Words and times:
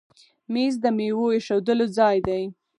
مېز 0.53 0.73
د 0.83 0.85
میوو 0.97 1.25
ایښودلو 1.35 1.85
ځای 1.97 2.17
دی. 2.27 2.43